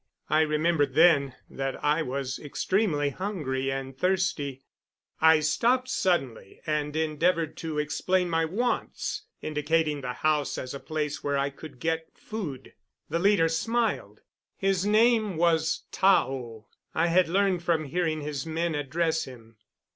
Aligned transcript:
I 0.31 0.41
remembered 0.41 0.95
then 0.95 1.35
that 1.47 1.85
I 1.85 2.01
was 2.01 2.39
extremely 2.39 3.11
hungry 3.11 3.71
and 3.71 3.95
thirsty. 3.95 4.63
I 5.19 5.41
stopped 5.41 5.89
suddenly 5.89 6.59
and 6.65 6.95
endeavored 6.95 7.55
to 7.57 7.77
explain 7.77 8.27
my 8.27 8.43
wants, 8.45 9.25
indicating 9.43 10.01
the 10.01 10.13
house 10.13 10.57
as 10.57 10.73
a 10.73 10.79
place 10.79 11.23
where 11.23 11.37
I 11.37 11.51
could 11.51 11.79
get 11.79 12.09
food. 12.17 12.73
The 13.09 13.19
leader 13.19 13.47
smiled. 13.47 14.21
His 14.57 14.87
name 14.87 15.37
was 15.37 15.83
Tao, 15.91 16.65
I 16.95 17.05
had 17.05 17.29
learned 17.29 17.61
from 17.61 17.85
hearing 17.85 18.21
his 18.21 18.43
men 18.43 18.73
address 18.73 19.25
him. 19.25 19.57